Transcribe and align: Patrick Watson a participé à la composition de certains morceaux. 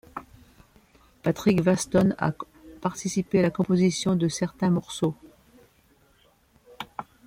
Patrick 1.21 1.63
Watson 1.63 2.15
a 2.17 2.31
participé 2.81 3.37
à 3.37 3.41
la 3.43 3.49
composition 3.51 4.15
de 4.15 4.29
certains 4.29 4.71
morceaux. 4.71 5.13